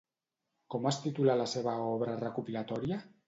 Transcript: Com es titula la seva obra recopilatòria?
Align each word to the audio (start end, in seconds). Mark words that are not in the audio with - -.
Com 0.75 0.87
es 0.91 0.97
titula 1.03 1.35
la 1.41 1.47
seva 1.53 1.75
obra 1.91 2.17
recopilatòria? 2.25 3.01